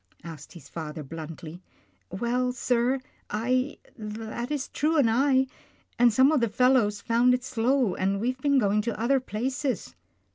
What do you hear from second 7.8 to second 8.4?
and we